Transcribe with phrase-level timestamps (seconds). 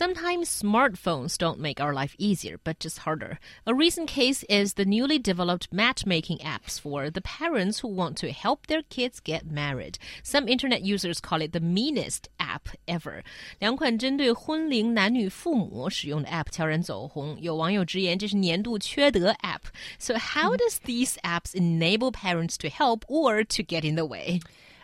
[0.00, 3.38] Sometimes smartphones don't make our life easier, but just harder.
[3.66, 8.32] A recent case is the newly developed matchmaking apps for the parents who want to
[8.32, 9.98] help their kids get married.
[10.24, 13.22] Some internet users call it the meanest app ever.
[13.60, 19.62] 两款针对婚龄男女父母使用的 app 悄然走红，有网友直言这是年度缺德 app.
[19.98, 24.40] So how does these apps enable parents to help or to get in the way?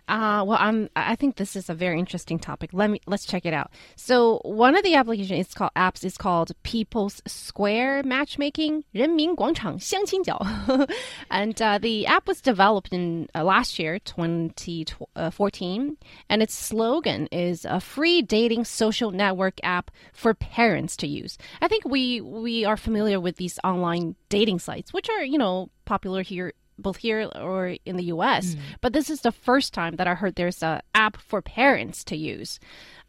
[0.08, 2.70] Uh, well, I'm, I think this is a very interesting topic.
[2.72, 3.70] Let me let's check it out.
[3.96, 10.36] So one of the applications is called apps is called People's Square Matchmaking 人民广场相亲角,
[11.30, 15.96] and uh, the app was developed in uh, last year, 2014,
[16.28, 21.38] and its slogan is a free dating social network app for parents to use.
[21.60, 25.70] I think we we are familiar with these online dating sites, which are you know
[25.84, 28.55] popular here both here or in the US.
[28.55, 28.59] Mm.
[28.81, 32.15] But this is the first time that I heard there's an app for parents to
[32.15, 32.59] use.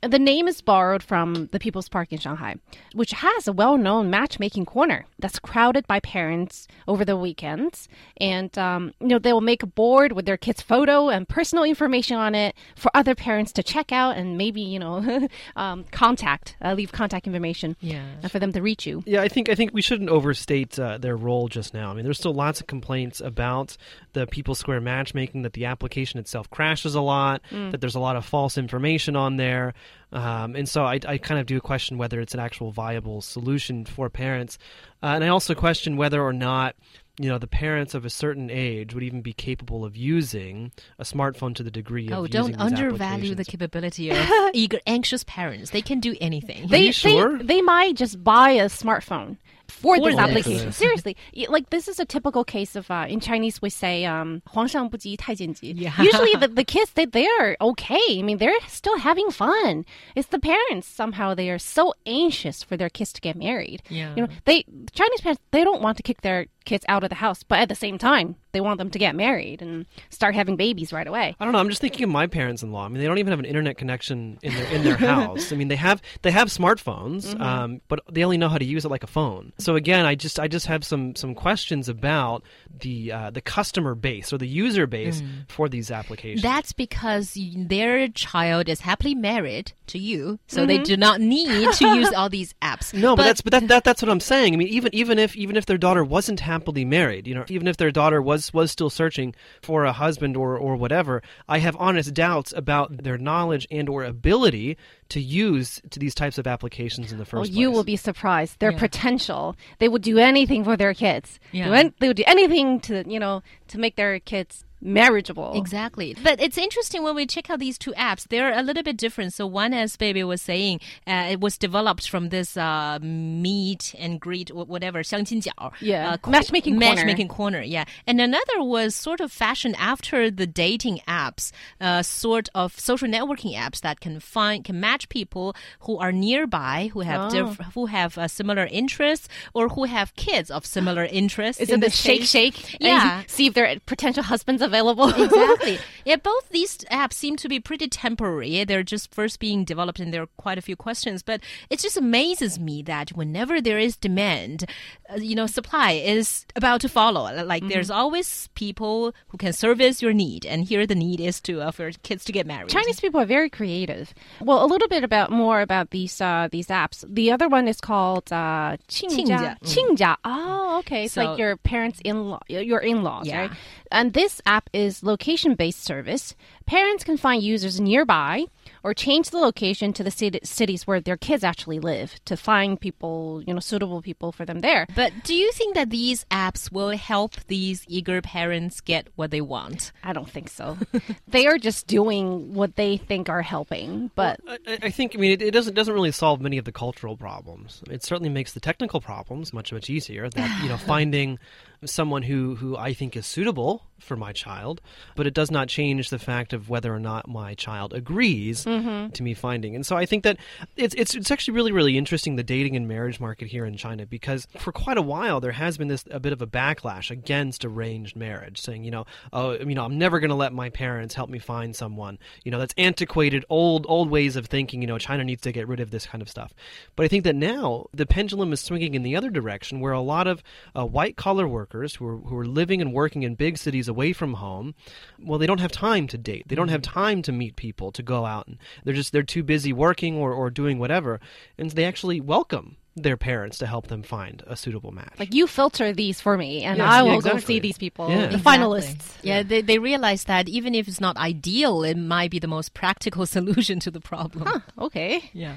[0.00, 2.54] The name is borrowed from the People's Park in Shanghai,
[2.94, 7.88] which has a well known matchmaking corner that's crowded by parents over the weekends.
[8.20, 11.64] And, um, you know, they will make a board with their kid's photo and personal
[11.64, 16.56] information on it for other parents to check out and maybe, you know, um, contact,
[16.62, 18.20] uh, leave contact information yeah.
[18.28, 19.02] for them to reach you.
[19.04, 21.90] Yeah, I think, I think we shouldn't overstate uh, their role just now.
[21.90, 23.76] I mean, there's still lots of complaints about
[24.12, 27.72] the People Square matchmaking, that the application itself crashes a lot, mm.
[27.72, 29.74] that there's a lot of false information on there.
[30.12, 33.84] Um, and so I, I, kind of do question whether it's an actual viable solution
[33.84, 34.56] for parents.
[35.02, 36.76] Uh, and I also question whether or not
[37.18, 41.04] you know the parents of a certain age would even be capable of using a
[41.04, 44.18] smartphone to the degree oh, of don't undervalue the capability of
[44.54, 47.38] eager anxious parents they can do anything they, sure?
[47.38, 49.36] they, they might just buy a smartphone
[49.67, 50.71] for, for this, this application.
[50.71, 55.73] Seriously, like this is a typical case of uh, in Chinese we say um, 皇上不急太监急.
[55.73, 55.93] Yeah.
[56.01, 58.19] Usually the, the kids they they're okay.
[58.19, 59.85] I mean they're still having fun.
[60.15, 63.81] It's the parents somehow they are so anxious for their kids to get married.
[63.89, 64.13] Yeah.
[64.15, 67.16] You know they Chinese parents they don't want to kick their kids out of the
[67.16, 70.56] house, but at the same time, they want them to get married and start having
[70.56, 71.34] babies right away.
[71.40, 71.58] I don't know.
[71.58, 72.84] I'm just thinking of my parents-in-law.
[72.84, 75.52] I mean, they don't even have an internet connection in their in their house.
[75.52, 77.42] I mean, they have they have smartphones, mm-hmm.
[77.42, 79.52] um, but they only know how to use it like a phone.
[79.58, 82.42] So again, I just I just have some some questions about
[82.80, 85.48] the uh, the customer base or the user base mm.
[85.48, 86.42] for these applications.
[86.42, 90.68] That's because their child is happily married to you, so mm-hmm.
[90.68, 92.92] they do not need to use all these apps.
[92.92, 94.52] No, but, but that's but that, that that's what I'm saying.
[94.52, 97.26] I mean, even even if even if their daughter wasn't happy happily married.
[97.26, 100.76] You know, even if their daughter was was still searching for a husband or or
[100.76, 104.76] whatever, I have honest doubts about their knowledge and or ability
[105.10, 107.56] to use to these types of applications in the first well, place.
[107.56, 108.58] You will be surprised.
[108.58, 108.78] Their yeah.
[108.78, 109.56] potential.
[109.78, 111.38] They would do anything for their kids.
[111.52, 111.90] Yeah.
[111.98, 115.53] They would do anything to, you know, to make their kids marriageable.
[115.55, 116.15] Exactly.
[116.21, 119.33] But it's interesting when we check out these two apps, they're a little bit different.
[119.33, 124.19] So one, as Baby was saying, uh, it was developed from this uh, meet and
[124.19, 125.71] greet, whatever, 相亲角.
[125.79, 126.17] Yeah.
[126.23, 126.95] Uh, matchmaking corner.
[126.95, 127.85] Matchmaking corner, yeah.
[128.05, 133.55] And another was sort of fashioned after the dating apps, uh, sort of social networking
[133.55, 137.53] apps that can find, can match people who are nearby, who have, oh.
[137.73, 141.61] who have uh, similar interests or who have kids of similar interests.
[141.61, 142.29] Is it the shake, case.
[142.29, 142.81] shake?
[142.81, 143.23] Yeah.
[143.27, 145.08] see if they're potential husbands available.
[145.08, 145.78] exactly.
[146.08, 148.64] Yeah, both these apps seem to be pretty temporary.
[148.64, 151.22] They're just first being developed and there are quite a few questions.
[151.22, 154.64] But it just amazes me that whenever there is demand,
[155.10, 157.24] uh, you know, supply is about to follow.
[157.44, 157.68] Like mm-hmm.
[157.68, 160.46] there's always people who can service your need.
[160.46, 162.70] And here the need is to uh, for kids to get married.
[162.70, 164.14] Chinese people are very creative.
[164.40, 167.04] Well, a little bit about more about these uh, these apps.
[167.06, 169.58] The other one is called uh, 亲家.
[169.62, 170.16] Mm.
[170.24, 171.04] Oh, okay.
[171.04, 173.40] It's so, like your parents in law, your in laws, yeah.
[173.40, 173.50] right?
[173.90, 176.36] And this app is location based service.
[176.66, 178.44] Parents can find users nearby
[178.84, 180.10] or change the location to the
[180.44, 184.60] cities where their kids actually live to find people, you know, suitable people for them
[184.60, 184.86] there.
[184.94, 189.40] But do you think that these apps will help these eager parents get what they
[189.40, 189.90] want?
[190.04, 190.78] I don't think so.
[191.28, 194.12] they are just doing what they think are helping.
[194.14, 196.64] But well, I, I, think, I mean, it, it, doesn't doesn't really solve many of
[196.64, 197.82] the cultural problems.
[197.90, 200.28] It certainly makes the technical problems much much easier.
[200.28, 201.38] That you know, finding
[201.84, 204.80] someone who, who I think is suitable for my child,
[205.16, 209.12] but it does not change the fact of whether or not my child agrees ways
[209.12, 209.74] to me finding.
[209.74, 210.38] And so I think that
[210.76, 214.06] it's it's it's actually really really interesting the dating and marriage market here in China
[214.06, 217.64] because for quite a while there has been this a bit of a backlash against
[217.64, 221.14] arranged marriage, saying you know oh you know I'm never going to let my parents
[221.14, 222.18] help me find someone.
[222.44, 224.80] You know that's antiquated old old ways of thinking.
[224.80, 226.54] You know China needs to get rid of this kind of stuff.
[226.96, 230.00] But I think that now the pendulum is swinging in the other direction, where a
[230.00, 230.42] lot of
[230.76, 234.12] uh, white collar workers who are who are living and working in big cities away
[234.12, 234.74] from home,
[235.18, 236.44] well they don't have time to date.
[236.48, 237.00] They don't have mm-hmm.
[237.00, 240.32] time to meet people to go out, and they're just they're too busy working or
[240.32, 241.20] or doing whatever,
[241.56, 245.14] and they actually welcome their parents to help them find a suitable match.
[245.18, 248.10] Like you filter these for me, and Yes, I yeah, will go see these people,
[248.10, 248.26] Yeah.
[248.26, 248.52] the Exactly.
[248.52, 249.12] finalists.
[249.22, 252.74] Yeah, they, they realize that even if it's not ideal, it might be the most
[252.74, 254.62] practical solution to the problem.
[254.78, 255.30] Okay.
[255.32, 255.56] Yeah.